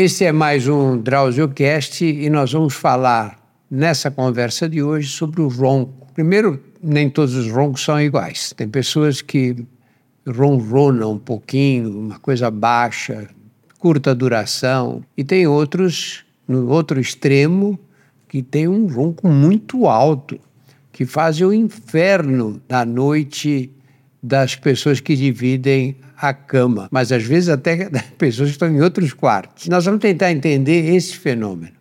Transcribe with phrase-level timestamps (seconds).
[0.00, 3.36] Este é mais um DrauzioCast e nós vamos falar
[3.68, 6.06] nessa conversa de hoje sobre o ronco.
[6.14, 8.54] Primeiro, nem todos os roncos são iguais.
[8.56, 9.56] Tem pessoas que
[10.24, 13.26] ronronam um pouquinho, uma coisa baixa,
[13.80, 17.76] curta duração, e tem outros no outro extremo
[18.28, 20.38] que tem um ronco muito alto,
[20.92, 23.68] que faz o inferno da noite
[24.22, 27.88] das pessoas que dividem a cama, mas às vezes até
[28.18, 29.68] pessoas que estão em outros quartos.
[29.68, 31.76] Nós vamos tentar entender esse fenômeno,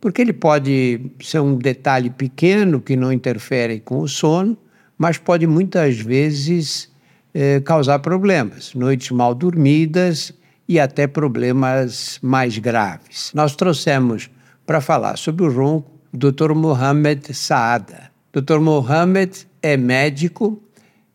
[0.00, 4.56] porque ele pode ser um detalhe pequeno que não interfere com o sono,
[4.96, 6.90] mas pode muitas vezes
[7.34, 10.32] eh, causar problemas, noites mal dormidas
[10.68, 13.32] e até problemas mais graves.
[13.34, 14.30] Nós trouxemos
[14.64, 16.52] para falar sobre o ronco o Dr.
[16.54, 18.10] Mohamed Saada.
[18.32, 18.58] Dr.
[18.60, 20.62] Mohamed é médico,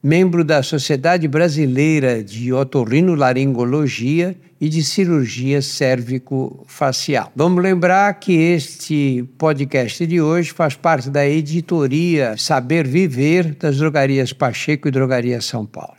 [0.08, 7.30] membro da Sociedade Brasileira de Otorrinolaringologia e de Cirurgia Cérvico-Facial.
[7.36, 14.32] Vamos lembrar que este podcast de hoje faz parte da editoria Saber Viver das Drogarias
[14.32, 15.98] Pacheco e Drogaria São Paulo.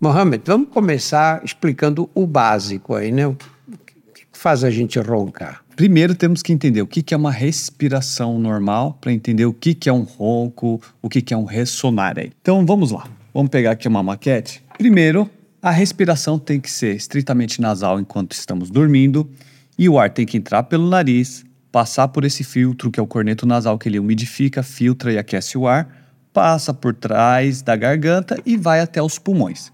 [0.00, 3.26] Mohamed, vamos começar explicando o básico aí, né?
[3.26, 5.65] O que faz a gente roncar?
[5.76, 9.92] Primeiro temos que entender o que é uma respiração normal para entender o que é
[9.92, 12.32] um ronco, o que é um ressonar aí.
[12.40, 13.06] Então vamos lá.
[13.34, 14.64] Vamos pegar aqui uma maquete.
[14.78, 15.28] Primeiro,
[15.60, 19.30] a respiração tem que ser estritamente nasal enquanto estamos dormindo
[19.78, 23.06] e o ar tem que entrar pelo nariz, passar por esse filtro que é o
[23.06, 25.94] corneto nasal que ele umidifica, filtra e aquece o ar,
[26.32, 29.70] passa por trás da garganta e vai até os pulmões.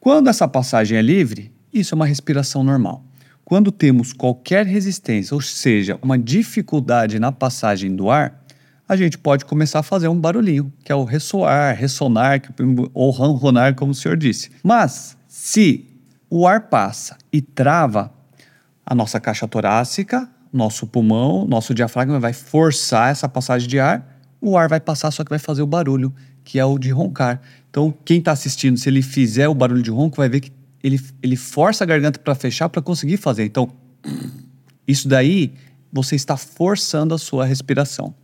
[0.00, 3.04] Quando essa passagem é livre, isso é uma respiração normal.
[3.50, 8.44] Quando temos qualquer resistência, ou seja, uma dificuldade na passagem do ar,
[8.88, 12.40] a gente pode começar a fazer um barulhinho, que é o ressoar, ressonar
[12.94, 14.52] ou ronronar, como o senhor disse.
[14.62, 15.84] Mas se
[16.30, 18.14] o ar passa e trava
[18.86, 24.56] a nossa caixa torácica, nosso pulmão, nosso diafragma vai forçar essa passagem de ar, o
[24.56, 26.14] ar vai passar, só que vai fazer o barulho,
[26.44, 27.40] que é o de roncar.
[27.68, 31.00] Então, quem está assistindo, se ele fizer o barulho de ronco, vai ver que ele,
[31.22, 33.44] ele força a garganta para fechar para conseguir fazer.
[33.44, 33.70] Então,
[34.86, 35.52] isso daí
[35.92, 38.14] você está forçando a sua respiração.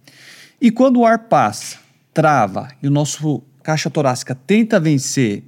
[0.61, 1.79] E quando o ar passa,
[2.15, 5.43] trava e o nosso caixa torácica tenta vencer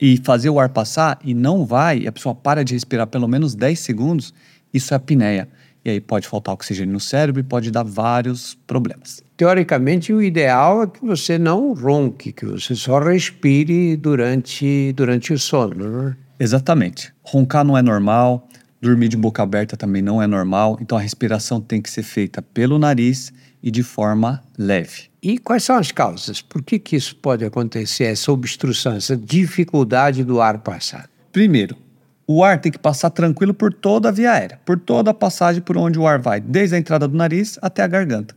[0.00, 3.28] e fazer o ar passar e não vai, e a pessoa para de respirar pelo
[3.28, 4.34] menos 10 segundos,
[4.72, 5.48] isso é apneia.
[5.84, 9.22] E aí pode faltar oxigênio no cérebro e pode dar vários problemas.
[9.36, 15.38] Teoricamente, o ideal é que você não ronque, que você só respire durante, durante o
[15.38, 15.74] sono.
[15.74, 16.16] Né?
[16.44, 17.10] Exatamente.
[17.22, 18.46] Roncar não é normal,
[18.78, 22.42] dormir de boca aberta também não é normal, então a respiração tem que ser feita
[22.42, 23.32] pelo nariz
[23.62, 25.04] e de forma leve.
[25.22, 26.42] E quais são as causas?
[26.42, 31.08] Por que, que isso pode acontecer, essa obstrução, essa dificuldade do ar passar?
[31.32, 31.78] Primeiro,
[32.26, 35.62] o ar tem que passar tranquilo por toda a via aérea, por toda a passagem
[35.62, 38.36] por onde o ar vai, desde a entrada do nariz até a garganta.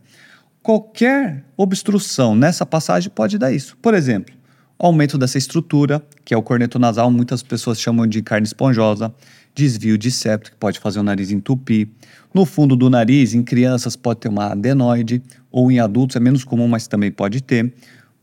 [0.62, 3.76] Qualquer obstrução nessa passagem pode dar isso.
[3.82, 4.34] Por exemplo,
[4.78, 9.12] aumento dessa estrutura, que é o corneto nasal, muitas pessoas chamam de carne esponjosa,
[9.54, 11.88] desvio de septo, que pode fazer o nariz entupir.
[12.32, 16.44] No fundo do nariz, em crianças, pode ter uma adenoide, ou em adultos é menos
[16.44, 17.74] comum, mas também pode ter.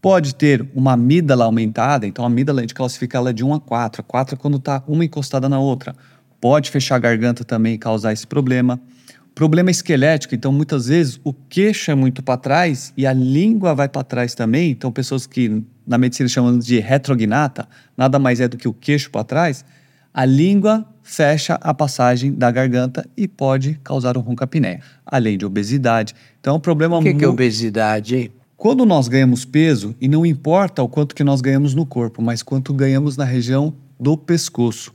[0.01, 3.59] Pode ter uma amígdala aumentada, então a amígdala a gente classifica ela de 1 a
[3.59, 4.01] 4.
[4.01, 5.95] A 4 é quando está uma encostada na outra.
[6.39, 8.79] Pode fechar a garganta também e causar esse problema.
[9.33, 13.89] Problema esquelético, então muitas vezes o queixo é muito para trás e a língua vai
[13.89, 14.71] para trás também.
[14.71, 19.09] Então, pessoas que na medicina chamam de retrognata, nada mais é do que o queixo
[19.11, 19.65] para trás,
[20.13, 26.15] a língua fecha a passagem da garganta e pode causar um roncapneia, além de obesidade.
[26.39, 27.09] Então, é um problema muito...
[27.09, 28.31] O que, que é obesidade?
[28.57, 32.41] Quando nós ganhamos peso, e não importa o quanto que nós ganhamos no corpo, mas
[32.41, 34.93] quanto ganhamos na região do pescoço.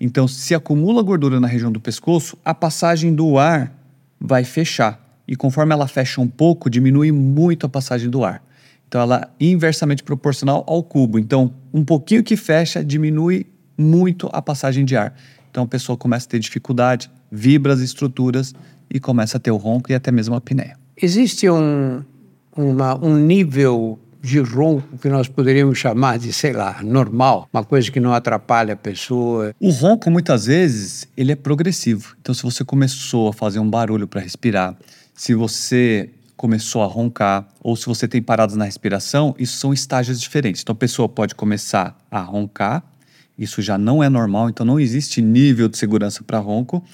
[0.00, 3.72] Então, se acumula gordura na região do pescoço, a passagem do ar
[4.18, 5.00] vai fechar.
[5.28, 8.42] E conforme ela fecha um pouco, diminui muito a passagem do ar.
[8.92, 11.18] Então ela é inversamente proporcional ao cubo.
[11.18, 15.14] Então, um pouquinho que fecha diminui muito a passagem de ar.
[15.50, 18.54] Então a pessoa começa a ter dificuldade, vibra as estruturas
[18.90, 20.76] e começa a ter o ronco e até mesmo a apneia.
[20.94, 22.02] Existe um,
[22.54, 27.90] uma, um nível de ronco que nós poderíamos chamar de, sei lá, normal, uma coisa
[27.90, 29.54] que não atrapalha a pessoa.
[29.58, 32.14] O ronco, muitas vezes, ele é progressivo.
[32.20, 34.76] Então, se você começou a fazer um barulho para respirar,
[35.14, 40.20] se você começou a roncar, ou se você tem paradas na respiração, isso são estágios
[40.20, 40.62] diferentes.
[40.62, 42.82] Então, a pessoa pode começar a roncar,
[43.38, 46.84] isso já não é normal, então não existe nível de segurança para ronco.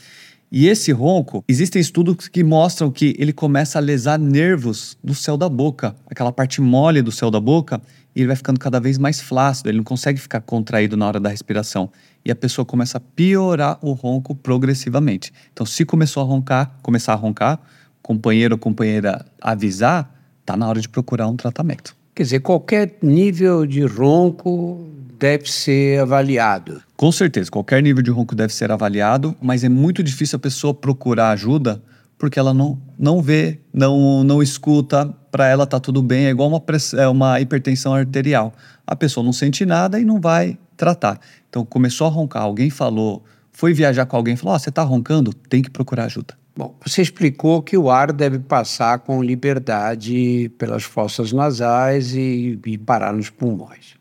[0.50, 5.37] E esse ronco, existem estudos que mostram que ele começa a lesar nervos do céu
[5.37, 7.81] da boca, aquela parte mole do céu da boca,
[8.17, 11.20] e ele vai ficando cada vez mais flácido, ele não consegue ficar contraído na hora
[11.20, 11.90] da respiração.
[12.25, 15.32] E a pessoa começa a piorar o ronco progressivamente.
[15.52, 17.61] Então, se começou a roncar, começar a roncar,
[18.08, 20.10] companheiro ou companheira avisar,
[20.46, 21.94] tá na hora de procurar um tratamento.
[22.14, 24.88] Quer dizer, qualquer nível de ronco
[25.19, 26.81] deve ser avaliado.
[26.96, 30.72] Com certeza, qualquer nível de ronco deve ser avaliado, mas é muito difícil a pessoa
[30.72, 31.82] procurar ajuda
[32.16, 36.49] porque ela não, não vê, não, não escuta, para ela tá tudo bem, é igual
[36.49, 36.62] uma,
[36.96, 38.54] é uma hipertensão arterial.
[38.87, 41.20] A pessoa não sente nada e não vai tratar.
[41.50, 43.22] Então começou a roncar, alguém falou,
[43.52, 46.38] foi viajar com alguém, falou: oh, você está roncando, tem que procurar ajuda.
[46.58, 52.76] Bom, você explicou que o ar deve passar com liberdade pelas fossas nasais e, e
[52.76, 53.96] parar nos pulmões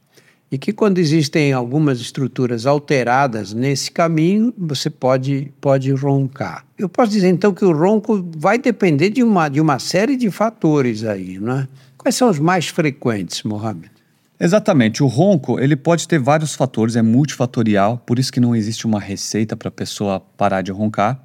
[0.52, 6.66] e que quando existem algumas estruturas alteradas nesse caminho, você pode, pode roncar.
[6.78, 10.32] Eu posso dizer então que o ronco vai depender de uma, de uma série de
[10.32, 11.68] fatores aí, não é?
[11.96, 13.92] Quais são os mais frequentes, Mohamed?
[14.40, 15.04] Exatamente.
[15.04, 19.00] O ronco ele pode ter vários fatores, é multifatorial, por isso que não existe uma
[19.00, 21.22] receita para a pessoa parar de roncar.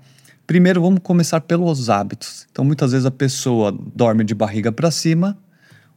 [0.52, 2.46] Primeiro, vamos começar pelos hábitos.
[2.52, 5.38] Então, muitas vezes a pessoa dorme de barriga para cima,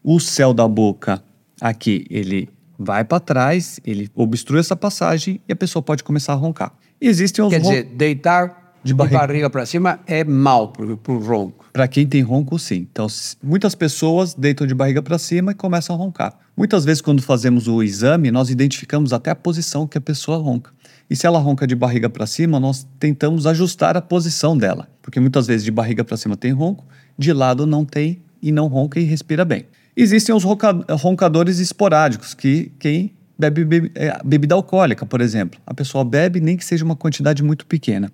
[0.02, 1.22] o céu da boca
[1.60, 2.48] aqui ele
[2.80, 6.72] vai para trás, ele obstrui essa passagem e a pessoa pode começar a roncar.
[7.02, 11.66] Existem os Quer dizer, deitar de barriga, barriga para cima é mal para o ronco.
[11.74, 12.88] Para quem tem ronco, sim.
[12.90, 13.08] Então,
[13.44, 16.34] muitas pessoas deitam de barriga para cima e começam a roncar.
[16.56, 20.72] Muitas vezes, quando fazemos o exame, nós identificamos até a posição que a pessoa ronca.
[21.10, 24.88] E se ela ronca de barriga para cima, nós tentamos ajustar a posição dela.
[25.02, 26.86] Porque muitas vezes de barriga para cima tem ronco,
[27.18, 29.66] de lado não tem e não ronca e respira bem.
[29.96, 35.60] Existem os roncadores esporádicos, que quem bebe, é, bebida alcoólica, por exemplo.
[35.66, 38.12] A pessoa bebe nem que seja uma quantidade muito pequena.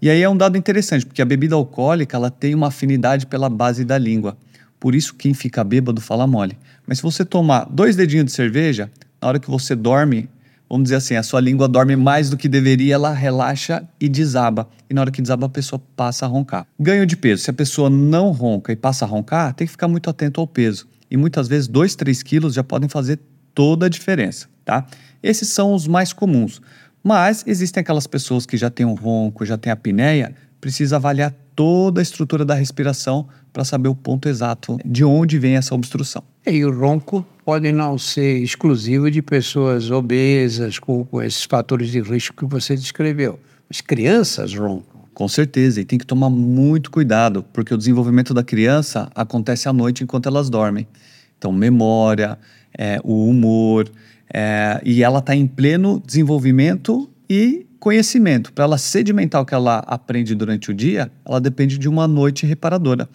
[0.00, 3.50] E aí é um dado interessante, porque a bebida alcoólica ela tem uma afinidade pela
[3.50, 4.36] base da língua.
[4.78, 6.56] Por isso quem fica bêbado fala mole.
[6.86, 8.90] Mas se você tomar dois dedinhos de cerveja,
[9.20, 10.26] na hora que você dorme,
[10.70, 14.68] vamos dizer assim, a sua língua dorme mais do que deveria, ela relaxa e desaba.
[14.88, 16.66] E na hora que desaba, a pessoa passa a roncar.
[16.78, 17.42] Ganho de peso.
[17.42, 20.46] Se a pessoa não ronca e passa a roncar, tem que ficar muito atento ao
[20.46, 23.18] peso e muitas vezes 2, 3 quilos já podem fazer
[23.52, 24.86] toda a diferença, tá?
[25.22, 26.62] Esses são os mais comuns.
[27.02, 32.00] Mas existem aquelas pessoas que já têm um ronco, já têm apneia, precisa avaliar toda
[32.00, 36.22] a estrutura da respiração para saber o ponto exato de onde vem essa obstrução.
[36.46, 42.00] E o ronco pode não ser exclusivo de pessoas obesas, com, com esses fatores de
[42.00, 43.38] risco que você descreveu.
[43.68, 45.02] Mas crianças roncam.
[45.12, 49.72] Com certeza, e tem que tomar muito cuidado, porque o desenvolvimento da criança acontece à
[49.72, 50.88] noite enquanto elas dormem.
[51.36, 52.38] Então, memória,
[52.72, 53.86] é, o humor,
[54.32, 58.52] é, e ela está em pleno desenvolvimento e conhecimento.
[58.52, 62.46] Para ela sedimentar o que ela aprende durante o dia, ela depende de uma noite
[62.46, 63.08] reparadora.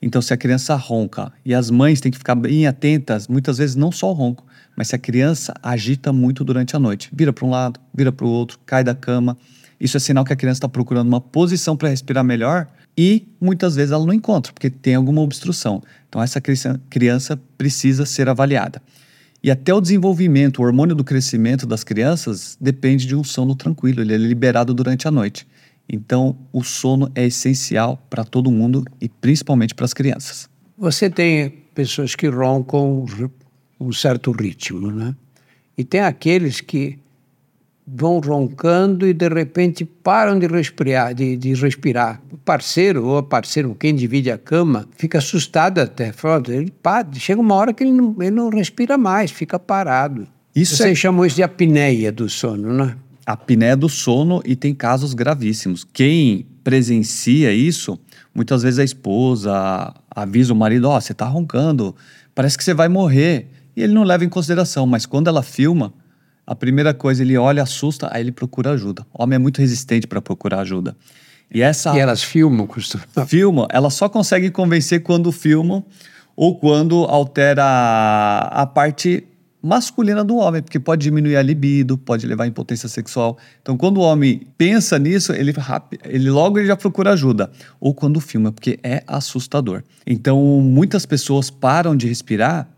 [0.00, 3.76] Então, se a criança ronca, e as mães têm que ficar bem atentas, muitas vezes
[3.76, 4.44] não só o ronco,
[4.76, 8.26] mas se a criança agita muito durante a noite, vira para um lado, vira para
[8.26, 9.36] o outro, cai da cama,
[9.78, 12.66] isso é sinal que a criança está procurando uma posição para respirar melhor
[12.96, 15.82] e muitas vezes ela não encontra, porque tem alguma obstrução.
[16.08, 18.82] Então, essa criança precisa ser avaliada.
[19.42, 24.00] E até o desenvolvimento, o hormônio do crescimento das crianças depende de um sono tranquilo,
[24.00, 25.46] ele é liberado durante a noite.
[25.88, 30.48] Então, o sono é essencial para todo mundo e principalmente para as crianças.
[30.76, 33.06] Você tem pessoas que roncam
[33.78, 35.14] um certo ritmo, né?
[35.78, 36.98] E tem aqueles que
[37.86, 42.20] vão roncando e de repente param de respirar, de, de respirar.
[42.32, 46.10] O parceiro ou a parceira, quem divide a cama, fica assustado até.
[46.10, 50.26] Fala, ele para, chega uma hora que ele não, ele não respira mais, fica parado.
[50.54, 50.94] Isso Você é...
[50.94, 52.96] chamou isso de apneia do sono, né?
[53.24, 55.86] Apneia do sono e tem casos gravíssimos.
[55.92, 57.98] Quem presencia isso,
[58.34, 61.94] muitas vezes a esposa avisa o marido, ó, oh, você está roncando,
[62.34, 63.48] parece que você vai morrer.
[63.76, 65.92] E ele não leva em consideração, mas quando ela filma,
[66.46, 69.04] a primeira coisa, ele olha, assusta, aí ele procura ajuda.
[69.12, 70.96] O homem é muito resistente para procurar ajuda.
[71.52, 73.06] E, essa, e elas filmam, costumam.
[73.26, 75.84] Filmam, elas só conseguem convencer quando filmam
[76.36, 79.24] ou quando altera a, a parte
[79.62, 83.36] masculina do homem, porque pode diminuir a libido, pode levar à impotência sexual.
[83.60, 85.52] Então, quando o homem pensa nisso, ele,
[86.04, 87.50] ele logo ele já procura ajuda.
[87.80, 89.82] Ou quando filma, porque é assustador.
[90.06, 92.68] Então, muitas pessoas param de respirar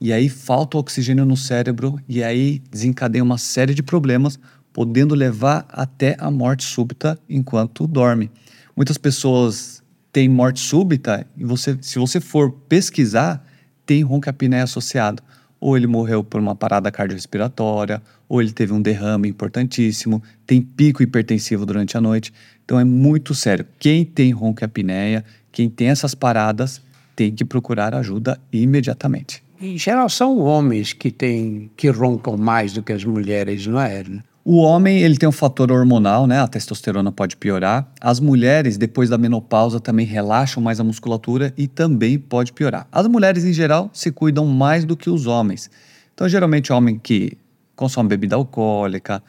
[0.00, 4.38] e aí falta oxigênio no cérebro e aí desencadeia uma série de problemas,
[4.72, 8.30] podendo levar até a morte súbita enquanto dorme.
[8.76, 13.42] Muitas pessoas têm morte súbita e você, se você for pesquisar,
[13.86, 15.22] tem ronca-apneia associado.
[15.60, 21.02] ou ele morreu por uma parada cardiorrespiratória, ou ele teve um derrame importantíssimo, tem pico
[21.02, 22.32] hipertensivo durante a noite.
[22.64, 23.66] Então é muito sério.
[23.78, 26.80] Quem tem ronco e apneia, quem tem essas paradas,
[27.14, 29.45] tem que procurar ajuda imediatamente.
[29.60, 34.04] Em geral, são homens que, têm, que roncam mais do que as mulheres, não é?
[34.44, 36.40] O homem ele tem um fator hormonal, né?
[36.40, 37.90] A testosterona pode piorar.
[38.00, 42.86] As mulheres, depois da menopausa, também relaxam mais a musculatura e também pode piorar.
[42.92, 45.70] As mulheres, em geral, se cuidam mais do que os homens.
[46.14, 47.36] Então, geralmente, o homem que
[47.76, 49.22] consome bebida alcoólica,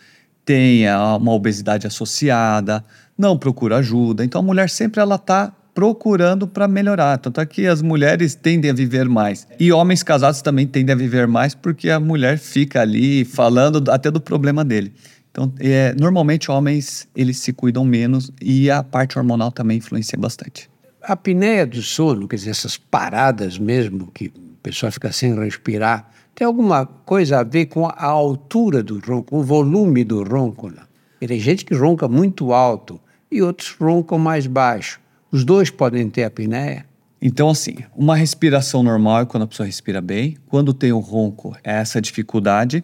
[0.46, 0.86] tem
[1.20, 2.84] uma obesidade associada,
[3.18, 4.24] não procura ajuda.
[4.24, 7.20] Então, a mulher sempre ela está procurando para melhorar.
[7.20, 9.48] Tanto é que as mulheres tendem a viver mais.
[9.60, 14.10] E homens casados também tendem a viver mais porque a mulher fica ali falando até
[14.10, 14.92] do problema dele.
[15.30, 20.68] Então, é, normalmente homens eles se cuidam menos e a parte hormonal também influencia bastante.
[21.00, 26.10] A apneia do sono, quer dizer, essas paradas mesmo que a pessoa fica sem respirar,
[26.34, 30.72] tem alguma coisa a ver com a altura do ronco, o volume do ronco?
[30.72, 30.82] Né?
[31.20, 33.00] Tem gente que ronca muito alto
[33.32, 35.06] e outros roncam mais baixo.
[35.30, 36.86] Os dois podem ter apneia?
[37.22, 40.38] Então, assim, uma respiração normal é quando a pessoa respira bem.
[40.48, 42.82] Quando tem o ronco, é essa dificuldade.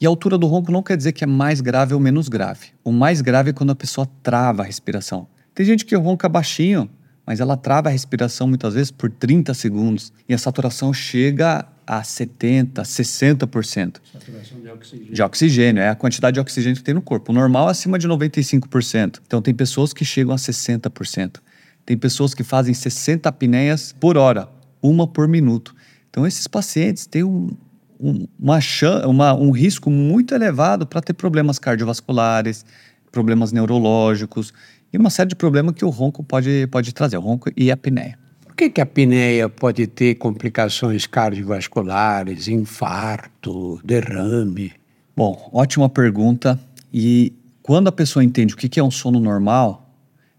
[0.00, 2.68] E a altura do ronco não quer dizer que é mais grave ou menos grave.
[2.82, 5.26] O mais grave é quando a pessoa trava a respiração.
[5.54, 6.88] Tem gente que ronca baixinho,
[7.26, 10.12] mas ela trava a respiração muitas vezes por 30 segundos.
[10.26, 13.96] E a saturação chega a 70%, 60%.
[14.12, 15.12] Saturação de oxigênio.
[15.12, 17.32] De oxigênio, é a quantidade de oxigênio que tem no corpo.
[17.32, 19.20] O normal é acima de 95%.
[19.26, 21.36] Então, tem pessoas que chegam a 60%.
[21.84, 24.48] Tem pessoas que fazem 60 apneias por hora,
[24.82, 25.74] uma por minuto.
[26.10, 27.50] Então, esses pacientes têm um,
[27.98, 28.58] um, uma,
[29.06, 32.64] uma, um risco muito elevado para ter problemas cardiovasculares,
[33.10, 34.52] problemas neurológicos
[34.92, 37.74] e uma série de problemas que o ronco pode, pode trazer, o ronco e a
[37.74, 38.18] apneia.
[38.44, 44.72] Por que, que a apneia pode ter complicações cardiovasculares, infarto, derrame?
[45.16, 46.60] Bom, ótima pergunta.
[46.92, 49.81] E quando a pessoa entende o que é um sono normal,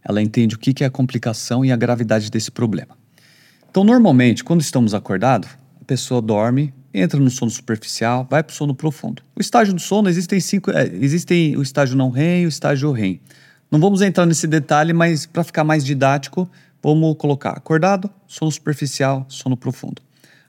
[0.03, 2.97] ela entende o que é a complicação e a gravidade desse problema.
[3.69, 5.49] Então, normalmente, quando estamos acordados,
[5.81, 9.23] a pessoa dorme, entra no sono superficial, vai para o sono profundo.
[9.35, 12.91] O estágio do sono existem cinco, é, existem o estágio não REM e o estágio
[12.91, 13.19] REM.
[13.71, 16.47] Não vamos entrar nesse detalhe, mas para ficar mais didático,
[16.81, 20.01] vamos colocar acordado, sono superficial, sono profundo.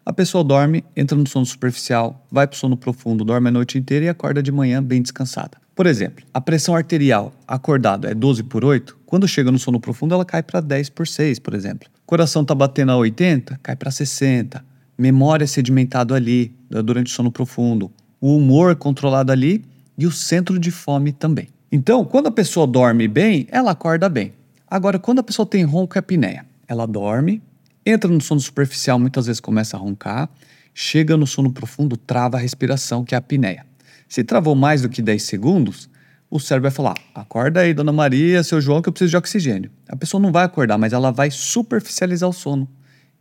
[0.05, 3.79] A pessoa dorme, entra no sono superficial, vai para o sono profundo, dorme a noite
[3.79, 5.64] inteira e acorda de manhã bem descansada.
[5.75, 10.15] Por exemplo, a pressão arterial acordado é 12 por 8, quando chega no sono profundo
[10.15, 11.89] ela cai para 10 por 6, por exemplo.
[12.07, 14.65] Coração está batendo a 80, cai para 60.
[14.97, 17.91] Memória sedimentado ali durante o sono profundo.
[18.21, 19.65] O humor controlado ali
[19.99, 21.49] e o centro de fome também.
[21.73, 24.33] Então, quando a pessoa dorme bem, ela acorda bem.
[24.69, 27.43] Agora, quando a pessoa tem ronco e apneia, ela dorme,
[27.85, 30.31] entra no sono superficial, muitas vezes começa a roncar,
[30.73, 33.67] chega no sono profundo, trava a respiração, que é a apneia.
[34.09, 35.89] Se travou mais do que 10 segundos,
[36.31, 39.71] o cérebro vai falar: acorda aí, dona Maria, seu João, que eu preciso de oxigênio.
[39.89, 42.69] A pessoa não vai acordar, mas ela vai superficializar o sono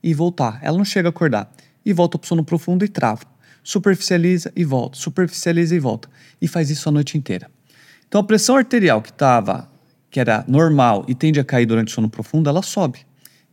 [0.01, 0.59] e voltar.
[0.61, 1.51] Ela não chega a acordar.
[1.85, 3.21] E volta para o sono profundo e trava.
[3.63, 6.09] Superficializa e volta, superficializa e volta.
[6.41, 7.49] E faz isso a noite inteira.
[8.07, 9.69] Então a pressão arterial que estava,
[10.09, 12.99] que era normal e tende a cair durante o sono profundo, ela sobe.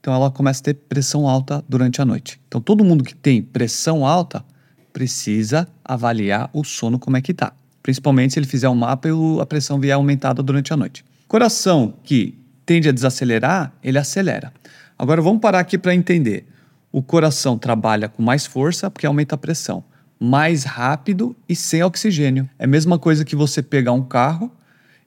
[0.01, 2.41] Então ela começa a ter pressão alta durante a noite.
[2.49, 4.45] Então todo mundo que tem pressão alta
[4.93, 7.53] precisa avaliar o sono como é que está.
[7.83, 11.05] Principalmente se ele fizer um mapa e a pressão vier aumentada durante a noite.
[11.27, 14.53] Coração que tende a desacelerar, ele acelera.
[14.99, 16.47] Agora vamos parar aqui para entender.
[16.93, 19.83] O coração trabalha com mais força porque aumenta a pressão,
[20.19, 22.49] mais rápido e sem oxigênio.
[22.59, 24.51] É a mesma coisa que você pegar um carro,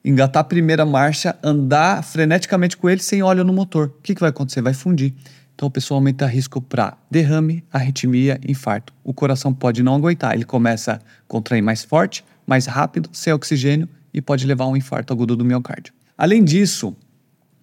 [0.04, 3.86] engatar a primeira marcha, andar freneticamente com ele sem óleo no motor.
[3.86, 4.60] O que, que vai acontecer?
[4.60, 5.14] Vai fundir.
[5.54, 8.92] Então, a pessoa aumenta risco para derrame, arritmia, infarto.
[9.04, 13.88] O coração pode não aguentar, ele começa a contrair mais forte, mais rápido, sem oxigênio
[14.12, 15.92] e pode levar a um infarto agudo do miocárdio.
[16.16, 16.94] Além disso,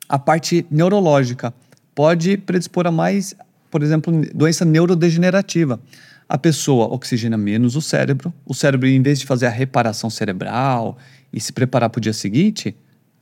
[0.07, 1.53] a parte neurológica
[1.95, 3.33] pode predispor a mais,
[3.69, 5.79] por exemplo, doença neurodegenerativa.
[6.27, 10.98] A pessoa oxigena menos o cérebro, o cérebro, em vez de fazer a reparação cerebral
[11.31, 12.75] e se preparar para o dia seguinte,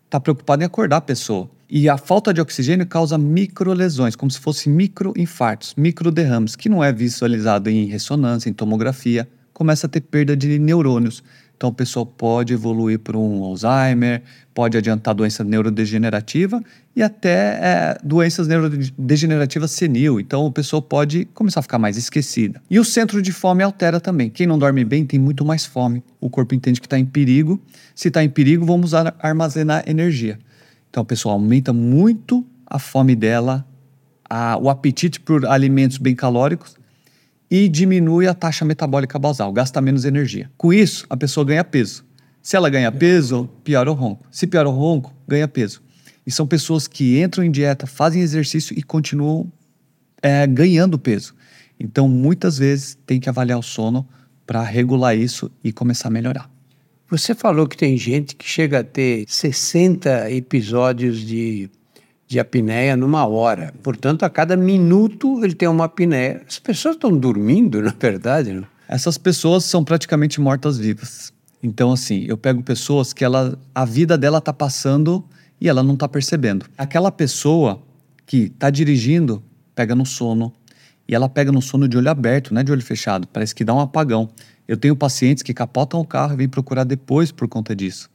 [0.05, 1.49] está preocupado em acordar a pessoa.
[1.71, 6.91] E a falta de oxigênio causa microlesões, como se fossem microinfartos, microderrames, que não é
[6.91, 9.29] visualizado em ressonância, em tomografia.
[9.53, 11.23] Começa a ter perda de neurônios.
[11.55, 16.63] Então, a pessoa pode evoluir para um Alzheimer, pode adiantar doença neurodegenerativa
[16.95, 20.19] e até é, doenças neurodegenerativas senil.
[20.19, 22.59] Então, a pessoa pode começar a ficar mais esquecida.
[22.67, 24.29] E o centro de fome altera também.
[24.29, 26.01] Quem não dorme bem tem muito mais fome.
[26.19, 27.61] O corpo entende que está em perigo.
[27.93, 30.39] Se está em perigo, vamos armazenar energia.
[30.89, 33.65] Então a pessoa aumenta muito a fome dela,
[34.29, 36.77] a, o apetite por alimentos bem calóricos
[37.49, 40.51] e diminui a taxa metabólica basal, gasta menos energia.
[40.55, 42.05] Com isso, a pessoa ganha peso.
[42.41, 44.25] Se ela ganha peso, piora o ronco.
[44.31, 45.81] Se piora o ronco, ganha peso.
[46.25, 49.51] E são pessoas que entram em dieta, fazem exercício e continuam
[50.21, 51.33] é, ganhando peso.
[51.79, 54.07] Então, muitas vezes, tem que avaliar o sono
[54.45, 56.49] para regular isso e começar a melhorar.
[57.09, 61.67] Você falou que tem gente que chega a ter 60 episódios de,
[62.27, 63.73] de apneia numa hora.
[63.81, 66.43] Portanto, a cada minuto ele tem uma apneia.
[66.47, 68.67] As pessoas estão dormindo, na verdade, não?
[68.87, 71.33] Essas pessoas são praticamente mortas-vivas.
[71.63, 75.25] Então, assim, eu pego pessoas que ela, a vida dela está passando
[75.59, 76.67] e ela não está percebendo.
[76.77, 77.81] Aquela pessoa
[78.23, 80.53] que está dirigindo pega no sono
[81.07, 83.27] e ela pega no sono de olho aberto, não é de olho fechado.
[83.27, 84.29] Parece que dá um apagão.
[84.69, 88.07] Eu tenho pacientes que capotam o carro e vêm procurar depois por conta disso.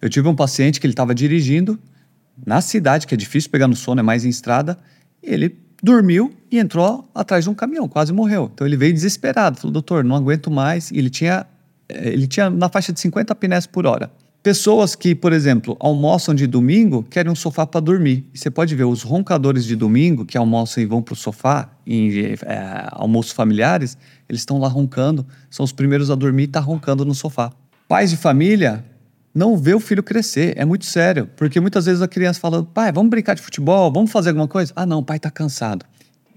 [0.00, 1.76] Eu tive um paciente que ele estava dirigindo
[2.46, 4.78] na cidade, que é difícil pegar no sono, é mais em estrada,
[5.20, 8.48] e ele dormiu e entrou atrás de um caminhão, quase morreu.
[8.54, 10.92] Então ele veio desesperado, falou: "Doutor, não aguento mais".
[10.92, 11.44] E ele tinha
[11.88, 14.08] eh, ele tinha na faixa de 50 pnés por hora.
[14.46, 18.30] Pessoas que, por exemplo, almoçam de domingo, querem um sofá para dormir.
[18.32, 22.12] Você pode ver os roncadores de domingo que almoçam e vão para o sofá, em
[22.16, 23.98] é, almoços familiares,
[24.28, 27.50] eles estão lá roncando, são os primeiros a dormir e tá roncando no sofá.
[27.88, 28.84] Pais de família
[29.34, 32.92] não vê o filho crescer, é muito sério, porque muitas vezes a criança fala: pai,
[32.92, 34.72] vamos brincar de futebol, vamos fazer alguma coisa?
[34.76, 35.84] Ah, não, o pai está cansado.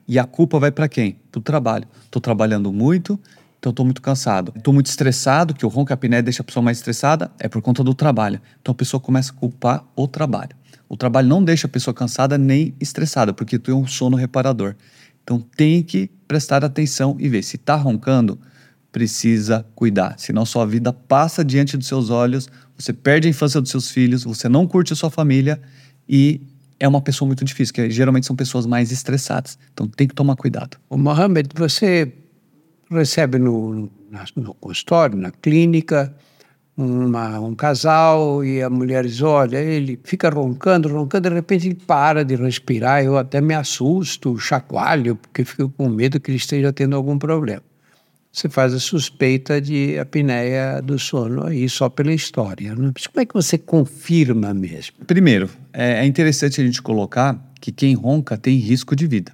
[0.08, 1.16] E a culpa vai para quem?
[1.32, 1.86] Para o trabalho.
[2.06, 3.20] Estou trabalhando muito,
[3.60, 4.54] então estou muito cansado.
[4.56, 7.48] Estou muito estressado, que o ronco e a apneia deixa a pessoa mais estressada, é
[7.48, 8.42] por conta do trabalho.
[8.62, 10.56] Então a pessoa começa a culpar o trabalho.
[10.88, 14.76] O trabalho não deixa a pessoa cansada nem estressada, porque tem um sono reparador.
[15.22, 18.40] Então tem que prestar atenção e ver se está roncando,
[18.92, 20.16] precisa cuidar.
[20.18, 22.48] Senão sua vida passa diante dos seus olhos,
[22.78, 25.62] você perde a infância dos seus filhos, você não curte a sua família
[26.08, 26.42] e
[26.80, 29.60] é uma pessoa muito difícil, que geralmente são pessoas mais estressadas.
[29.74, 30.78] Então tem que tomar cuidado.
[30.90, 32.12] O Mohamed, você
[32.90, 33.90] recebe no,
[34.36, 36.14] no consultório, na clínica,
[36.76, 41.76] uma, um casal e a mulher diz: Olha, ele fica roncando, roncando, de repente ele
[41.76, 43.04] para de respirar.
[43.04, 47.64] Eu até me assusto, chacoalho, porque fico com medo que ele esteja tendo algum problema.
[48.32, 52.76] Você faz a suspeita de apneia do sono aí só pela história.
[52.76, 52.92] Né?
[52.94, 54.98] Mas como é que você confirma mesmo?
[55.06, 59.34] Primeiro, é, é interessante a gente colocar que quem ronca tem risco de vida.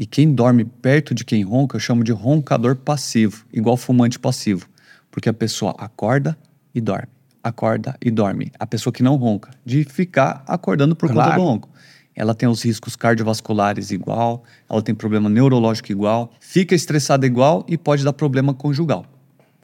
[0.00, 4.66] E quem dorme perto de quem ronca, eu chamo de roncador passivo, igual fumante passivo.
[5.10, 6.38] Porque a pessoa acorda
[6.74, 7.08] e dorme,
[7.44, 8.50] acorda e dorme.
[8.58, 11.32] A pessoa que não ronca, de ficar acordando por claro.
[11.32, 11.68] conta do ronco.
[12.16, 17.76] Ela tem os riscos cardiovasculares igual, ela tem problema neurológico igual, fica estressada igual e
[17.76, 19.04] pode dar problema conjugal.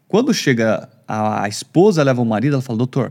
[0.07, 3.11] Quando chega a, a esposa, leva o marido, ela fala, doutor,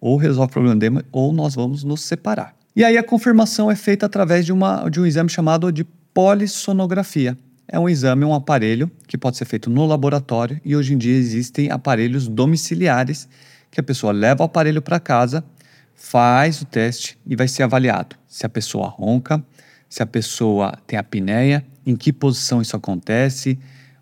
[0.00, 2.54] ou resolve o problema dele, ou nós vamos nos separar.
[2.76, 7.36] E aí a confirmação é feita através de, uma, de um exame chamado de polissonografia.
[7.66, 11.16] É um exame, um aparelho que pode ser feito no laboratório e hoje em dia
[11.16, 13.28] existem aparelhos domiciliares
[13.70, 15.44] que a pessoa leva o aparelho para casa,
[15.92, 19.44] faz o teste e vai ser avaliado se a pessoa ronca,
[19.88, 23.58] se a pessoa tem apneia, em que posição isso acontece,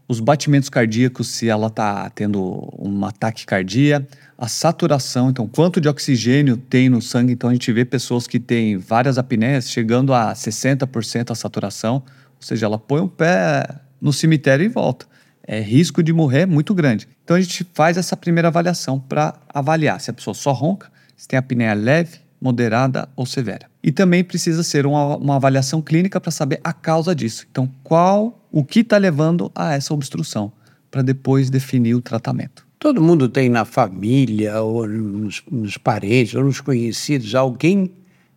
[0.06, 4.06] os batimentos cardíacos, se ela está tendo um ataque cardíaco,
[4.42, 7.32] a saturação, então quanto de oxigênio tem no sangue.
[7.32, 12.02] Então a gente vê pessoas que têm várias apneias chegando a 60% a saturação,
[12.34, 13.64] ou seja, ela põe o pé
[14.00, 15.06] no cemitério e volta.
[15.46, 17.06] É risco de morrer muito grande.
[17.22, 21.28] Então a gente faz essa primeira avaliação para avaliar se a pessoa só ronca, se
[21.28, 23.70] tem apneia leve, moderada ou severa.
[23.80, 27.46] E também precisa ser uma, uma avaliação clínica para saber a causa disso.
[27.48, 30.52] Então, qual, o que está levando a essa obstrução,
[30.90, 32.61] para depois definir o tratamento.
[32.82, 37.92] Todo mundo tem na família, ou nos, nos parentes, ou nos conhecidos, alguém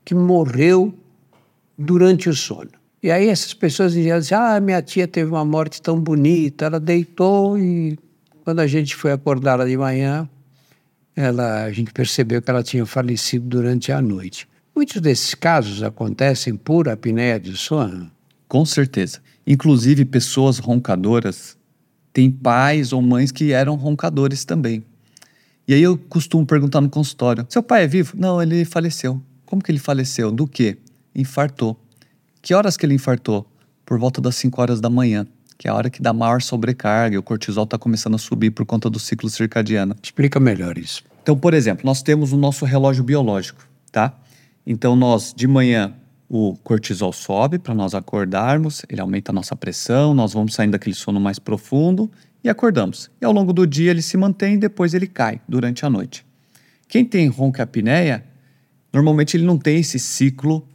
[0.06, 0.94] que morreu
[1.76, 2.70] durante o sono.
[3.02, 6.80] E aí essas pessoas diziam assim, ah, minha tia teve uma morte tão bonita, ela
[6.80, 7.98] deitou e
[8.44, 10.30] quando a gente foi acordar ela de manhã,
[11.16, 14.48] ela, a gente percebeu que ela tinha falecido durante a noite.
[14.76, 18.12] Muitos desses casos acontecem por apneia de sono?
[18.48, 19.24] Com certeza.
[19.48, 21.55] Inclusive pessoas roncadoras
[22.16, 24.86] tem pais ou mães que eram roncadores também.
[25.68, 28.14] E aí eu costumo perguntar no consultório: seu pai é vivo?
[28.16, 29.22] Não, ele faleceu.
[29.46, 30.32] Como que ele faleceu?
[30.32, 30.78] Do quê?
[31.14, 31.78] Infartou.
[32.42, 33.46] Que horas que ele infartou?
[33.86, 37.16] Por volta das 5 horas da manhã, que é a hora que dá maior sobrecarga
[37.16, 39.94] e o cortisol está começando a subir por conta do ciclo circadiano.
[40.02, 41.04] Explica melhor isso.
[41.22, 44.18] Então, por exemplo, nós temos o nosso relógio biológico, tá?
[44.66, 45.94] Então, nós de manhã
[46.36, 50.94] o cortisol sobe para nós acordarmos, ele aumenta a nossa pressão, nós vamos saindo daquele
[50.94, 52.12] sono mais profundo
[52.44, 53.10] e acordamos.
[53.22, 56.26] E ao longo do dia ele se mantém e depois ele cai durante a noite.
[56.90, 58.26] Quem tem ronca apneia,
[58.92, 60.68] normalmente ele não tem esse ciclo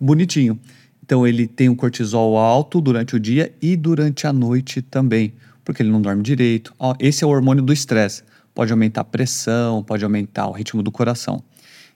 [0.00, 0.58] bonitinho.
[1.00, 5.32] Então ele tem um cortisol alto durante o dia e durante a noite também,
[5.64, 6.74] porque ele não dorme direito.
[6.98, 8.24] Esse é o hormônio do estresse.
[8.52, 11.40] Pode aumentar a pressão, pode aumentar o ritmo do coração.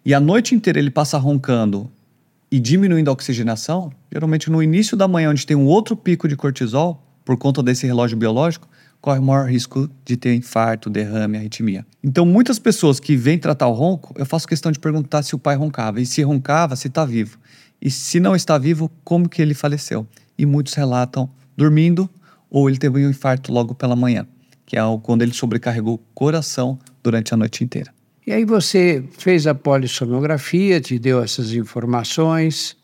[0.04, 1.90] E a noite inteira ele passa roncando
[2.50, 6.36] e diminuindo a oxigenação, geralmente no início da manhã, onde tem um outro pico de
[6.36, 8.66] cortisol, por conta desse relógio biológico,
[9.00, 11.86] corre maior risco de ter infarto, derrame, arritmia.
[12.02, 15.38] Então, muitas pessoas que vêm tratar o ronco, eu faço questão de perguntar se o
[15.38, 16.00] pai roncava.
[16.00, 17.38] E se roncava, se está vivo.
[17.80, 20.06] E se não está vivo, como que ele faleceu?
[20.36, 22.08] E muitos relatam dormindo
[22.50, 24.26] ou ele teve um infarto logo pela manhã,
[24.64, 27.92] que é quando ele sobrecarregou o coração durante a noite inteira.
[28.28, 32.76] E aí você fez a polissonografia, te deu essas informações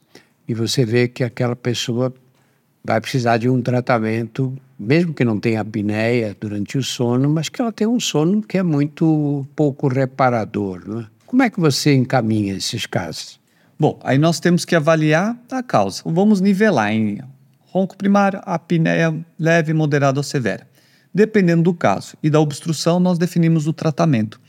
[0.48, 2.14] e você vê que aquela pessoa
[2.83, 7.61] vai precisar de um tratamento, mesmo que não tenha apneia durante o sono, mas que
[7.61, 10.83] ela tem um sono que é muito pouco reparador.
[10.88, 11.07] Né?
[11.26, 13.38] Como é que você encaminha esses casos?
[13.78, 16.02] Bom, aí nós temos que avaliar a causa.
[16.07, 17.18] Vamos nivelar em
[17.66, 20.66] ronco primário, apneia leve, moderada ou severa.
[21.12, 24.40] Dependendo do caso e da obstrução, nós definimos o tratamento.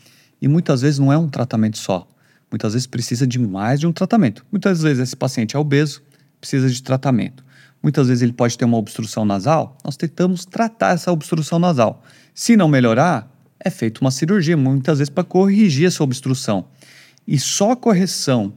[0.46, 2.08] E muitas vezes não é um tratamento só.
[2.52, 4.46] Muitas vezes precisa de mais de um tratamento.
[4.52, 6.04] Muitas vezes esse paciente é obeso,
[6.40, 7.44] precisa de tratamento.
[7.82, 12.04] Muitas vezes ele pode ter uma obstrução nasal, nós tentamos tratar essa obstrução nasal.
[12.32, 13.28] Se não melhorar,
[13.60, 16.68] é feita uma cirurgia, muitas vezes para corrigir essa obstrução.
[17.28, 18.54] E só a correção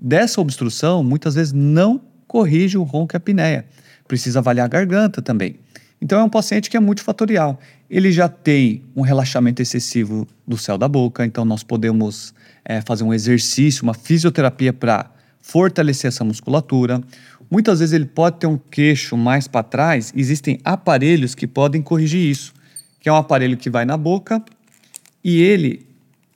[0.00, 3.66] dessa obstrução, muitas vezes não corrige o ronco e a apneia.
[4.08, 5.60] Precisa avaliar a garganta também.
[6.00, 7.60] Então é um paciente que é multifatorial.
[7.88, 12.32] Ele já tem um relaxamento excessivo do céu da boca, então nós podemos
[12.64, 15.10] é, fazer um exercício, uma fisioterapia para
[15.42, 17.02] fortalecer essa musculatura.
[17.50, 22.30] Muitas vezes ele pode ter um queixo mais para trás, existem aparelhos que podem corrigir
[22.30, 22.54] isso,
[22.98, 24.42] que é um aparelho que vai na boca
[25.22, 25.86] e ele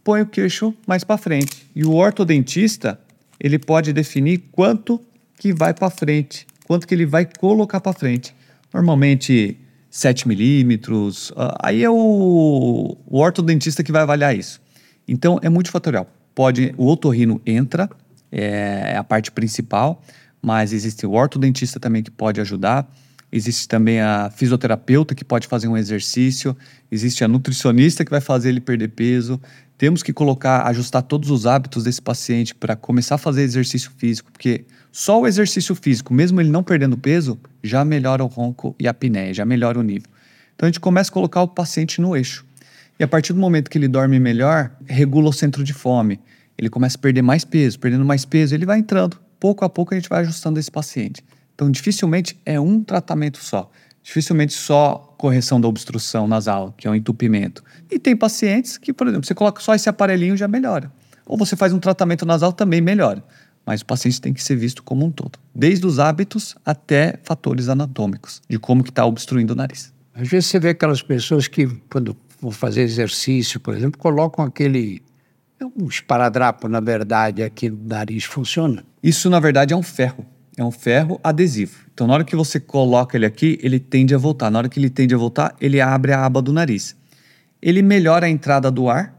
[0.02, 1.66] põe o queixo mais para frente.
[1.74, 3.00] E o ortodentista,
[3.40, 5.00] ele pode definir quanto
[5.38, 8.34] que vai para frente, quanto que ele vai colocar para frente
[8.74, 9.56] normalmente
[9.88, 11.30] 7 milímetros.
[11.30, 14.60] Uh, aí é o, o ortodontista que vai avaliar isso.
[15.06, 16.10] Então é multifatorial.
[16.34, 17.88] Pode, o otorrino entra,
[18.32, 20.02] é, é a parte principal,
[20.42, 22.92] mas existe o ortodontista também que pode ajudar.
[23.30, 26.56] Existe também a fisioterapeuta que pode fazer um exercício,
[26.90, 29.40] existe a nutricionista que vai fazer ele perder peso.
[29.76, 34.30] Temos que colocar, ajustar todos os hábitos desse paciente para começar a fazer exercício físico,
[34.30, 38.86] porque só o exercício físico, mesmo ele não perdendo peso, já melhora o ronco e
[38.86, 40.08] a apneia, já melhora o nível.
[40.54, 42.46] Então a gente começa a colocar o paciente no eixo.
[42.98, 46.20] E a partir do momento que ele dorme melhor, regula o centro de fome.
[46.56, 49.18] Ele começa a perder mais peso, perdendo mais peso, ele vai entrando.
[49.40, 51.24] Pouco a pouco a gente vai ajustando esse paciente.
[51.54, 53.70] Então dificilmente é um tratamento só.
[54.04, 57.64] Dificilmente só correção da obstrução nasal, que é um entupimento.
[57.90, 60.92] E tem pacientes que, por exemplo, você coloca só esse aparelhinho já melhora.
[61.26, 63.24] Ou você faz um tratamento nasal também melhora
[63.66, 67.68] mas o paciente tem que ser visto como um todo, desde os hábitos até fatores
[67.68, 69.92] anatômicos, de como que está obstruindo o nariz.
[70.14, 75.02] Às vezes você vê aquelas pessoas que, quando vão fazer exercício, por exemplo, colocam aquele
[75.76, 78.24] um esparadrapo, na verdade, aqui no nariz.
[78.24, 78.84] Funciona?
[79.02, 80.26] Isso, na verdade, é um ferro.
[80.56, 81.76] É um ferro adesivo.
[81.92, 84.50] Então, na hora que você coloca ele aqui, ele tende a voltar.
[84.50, 86.96] Na hora que ele tende a voltar, ele abre a aba do nariz.
[87.60, 89.14] Ele melhora a entrada do ar,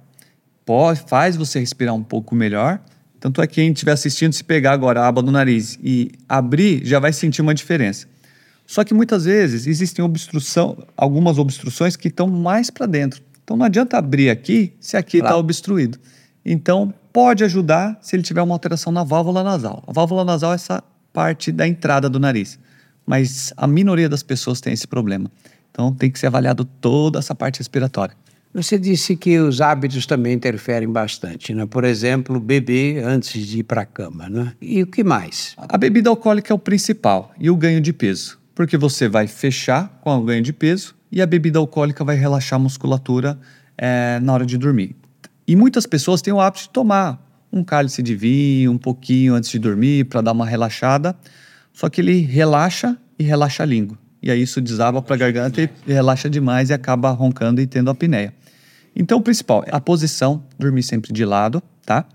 [0.66, 2.80] pode, faz você respirar um pouco melhor
[3.26, 6.86] tanto é que quem estiver assistindo, se pegar agora a aba do nariz e abrir,
[6.86, 8.06] já vai sentir uma diferença.
[8.68, 13.24] Só que muitas vezes existem obstrução, algumas obstruções que estão mais para dentro.
[13.44, 15.40] Então não adianta abrir aqui se aqui está claro.
[15.40, 15.98] obstruído.
[16.46, 19.84] Então pode ajudar se ele tiver uma alteração na válvula nasal.
[19.88, 20.84] A válvula nasal é essa
[21.16, 22.60] parte da entrada do nariz.
[23.06, 25.32] Mas a minoria das pessoas tem esse problema.
[25.72, 28.16] Então tem que ser avaliado toda essa parte respiratória.
[28.54, 31.66] Você disse que os hábitos também interferem bastante, né?
[31.66, 34.54] Por exemplo, beber antes de ir para a cama, né?
[34.62, 35.56] E o que mais?
[35.58, 40.00] A bebida alcoólica é o principal e o ganho de peso, porque você vai fechar
[40.02, 43.38] com o ganho de peso e a bebida alcoólica vai relaxar a musculatura
[43.78, 44.96] é, na hora de dormir.
[45.46, 47.25] E muitas pessoas têm o hábito de tomar
[47.58, 51.16] um cálice de vinho, um pouquinho antes de dormir para dar uma relaxada,
[51.74, 53.98] só que ele relaxa e relaxa a língua.
[54.22, 57.90] E aí isso desaba para a garganta e relaxa demais e acaba roncando e tendo
[57.90, 58.34] apneia.
[58.96, 62.06] Então, o principal, a posição, dormir sempre de lado, tá?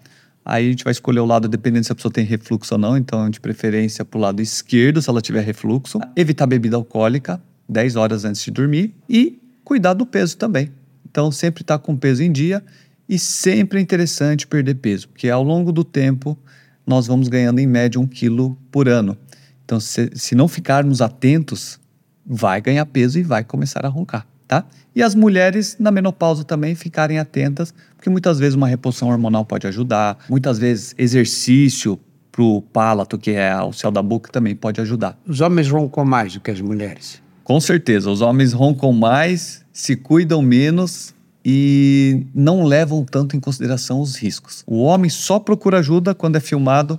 [0.44, 2.96] Aí a gente vai escolher o lado dependendo se a pessoa tem refluxo ou não,
[2.96, 6.00] então de preferência para o lado esquerdo, se ela tiver refluxo.
[6.16, 10.72] Evitar bebida alcoólica 10 horas antes de dormir e cuidar do peso também.
[11.08, 12.62] Então, sempre estar tá com peso em dia
[13.10, 16.38] e sempre é interessante perder peso, porque ao longo do tempo
[16.86, 19.18] nós vamos ganhando em média um quilo por ano.
[19.64, 21.78] Então, se, se não ficarmos atentos,
[22.24, 24.64] vai ganhar peso e vai começar a roncar tá?
[24.96, 29.64] E as mulheres na menopausa também ficarem atentas, porque muitas vezes uma reposição hormonal pode
[29.68, 31.96] ajudar, muitas vezes exercício
[32.32, 35.16] para o palato, que é o céu da boca, também pode ajudar.
[35.24, 37.22] Os homens roncam mais do que as mulheres.
[37.44, 44.00] Com certeza, os homens roncam mais, se cuidam menos e não levam tanto em consideração
[44.00, 44.62] os riscos.
[44.66, 46.98] O homem só procura ajuda quando é filmado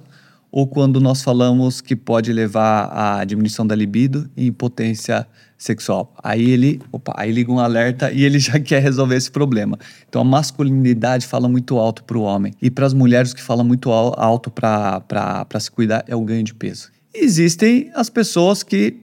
[0.52, 5.26] ou quando nós falamos que pode levar à diminuição da libido e impotência
[5.58, 6.14] sexual.
[6.22, 9.78] Aí ele, opa, aí liga um alerta e ele já quer resolver esse problema.
[10.10, 13.64] Então a masculinidade fala muito alto para o homem e para as mulheres que fala
[13.64, 16.90] muito alto para se cuidar é o ganho de peso.
[17.14, 18.98] Existem as pessoas que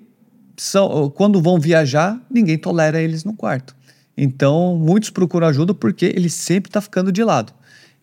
[0.57, 3.78] são, quando vão viajar, ninguém tolera eles no quarto.
[4.21, 7.53] Então, muitos procuram ajuda porque ele sempre está ficando de lado.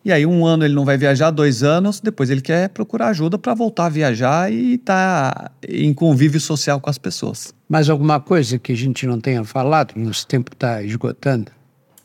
[0.02, 3.36] E aí, um ano ele não vai viajar, dois anos, depois ele quer procurar ajuda
[3.36, 7.52] para voltar a viajar e estar tá em convívio social com as pessoas.
[7.68, 9.92] Mais alguma coisa que a gente não tenha falado?
[9.94, 11.52] Nosso tempo está esgotando.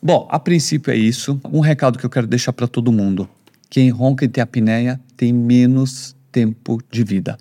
[0.03, 1.39] Bom, a princípio é isso.
[1.49, 3.29] Um recado que eu quero deixar para todo mundo:
[3.69, 7.37] quem ronca e tem apneia tem menos tempo de vida.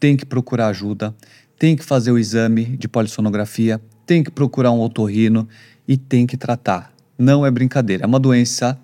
[0.00, 1.14] Tem que procurar ajuda,
[1.58, 5.48] tem que fazer o exame de polissonografia, tem que procurar um otorrino
[5.86, 6.92] e tem que tratar.
[7.18, 8.78] Não é brincadeira, é uma doença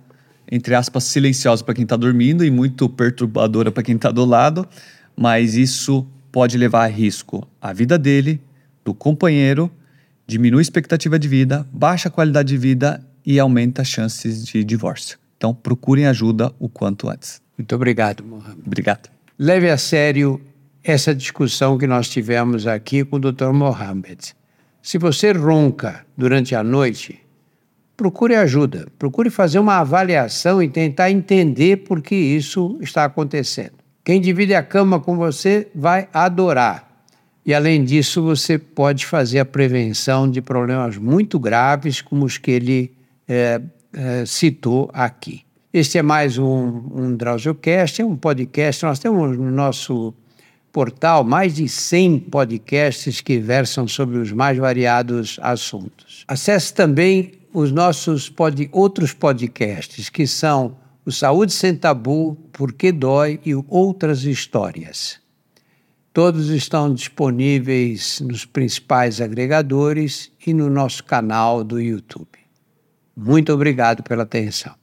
[0.52, 4.68] entre aspas, silenciosa para quem está dormindo e muito perturbadora para quem está do lado,
[5.16, 8.38] mas isso pode levar a risco a vida dele,
[8.84, 9.70] do companheiro,
[10.26, 14.62] diminui a expectativa de vida, baixa a qualidade de vida e aumenta as chances de
[14.62, 15.18] divórcio.
[15.38, 17.40] Então, procurem ajuda o quanto antes.
[17.56, 18.62] Muito obrigado, Mohamed.
[18.66, 19.08] Obrigado.
[19.38, 20.38] Leve a sério
[20.84, 23.52] essa discussão que nós tivemos aqui com o Dr.
[23.52, 24.34] Mohamed.
[24.82, 27.20] Se você ronca durante a noite,
[27.96, 33.74] procure ajuda, procure fazer uma avaliação e tentar entender por que isso está acontecendo.
[34.04, 36.90] Quem divide a cama com você vai adorar.
[37.46, 42.50] E além disso, você pode fazer a prevenção de problemas muito graves, como os que
[42.50, 42.92] ele
[43.28, 43.60] é,
[43.92, 45.42] é, citou aqui.
[45.72, 48.84] Este é mais um, um DrauzioCast, é um podcast.
[48.84, 50.12] Nós temos no nosso
[50.72, 56.24] portal mais de 100 podcasts que versam sobre os mais variados assuntos.
[56.26, 62.90] Acesse também os nossos pod, outros podcasts, que são o Saúde Sem Tabu, Por que
[62.90, 65.20] Dói e Outras Histórias.
[66.12, 72.38] Todos estão disponíveis nos principais agregadores e no nosso canal do YouTube.
[73.16, 74.81] Muito obrigado pela atenção.